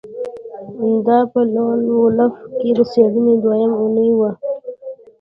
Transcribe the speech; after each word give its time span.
دا 1.07 1.19
په 1.31 1.39
لون 1.53 1.79
وولف 1.95 2.33
کې 2.59 2.69
د 2.77 2.79
څیړنې 2.91 3.35
دویمه 3.43 3.77
اونۍ 3.81 4.09
وه 4.19 4.31